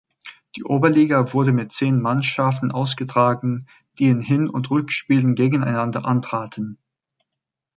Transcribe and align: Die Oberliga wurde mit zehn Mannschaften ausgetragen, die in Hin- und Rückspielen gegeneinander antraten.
Die 0.55 0.63
Oberliga 0.63 1.31
wurde 1.31 1.51
mit 1.53 1.71
zehn 1.71 2.01
Mannschaften 2.01 2.71
ausgetragen, 2.71 3.67
die 3.99 4.05
in 4.07 4.19
Hin- 4.19 4.49
und 4.49 4.71
Rückspielen 4.71 5.35
gegeneinander 5.35 6.05
antraten. 6.05 6.79